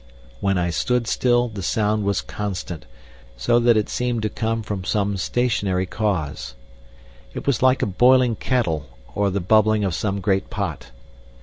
When 0.39 0.57
I 0.57 0.71
stood 0.71 1.05
still 1.05 1.47
the 1.47 1.61
sound 1.61 2.05
was 2.05 2.21
constant, 2.21 2.87
so 3.37 3.59
that 3.59 3.77
it 3.77 3.87
seemed 3.87 4.23
to 4.23 4.29
come 4.29 4.63
from 4.63 4.83
some 4.83 5.15
stationary 5.15 5.85
cause. 5.85 6.55
It 7.35 7.45
was 7.45 7.61
like 7.61 7.83
a 7.83 7.85
boiling 7.85 8.35
kettle 8.35 8.89
or 9.13 9.29
the 9.29 9.39
bubbling 9.39 9.83
of 9.83 9.93
some 9.93 10.19
great 10.19 10.49
pot. 10.49 10.89